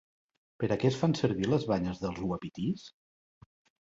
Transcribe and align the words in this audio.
Per 0.61 0.69
a 0.75 0.77
què 0.83 0.89
es 0.93 0.95
fan 1.01 1.11
servir 1.19 1.49
les 1.49 1.67
banyes 1.71 2.01
dels 2.05 2.21
uapitís? 2.31 2.87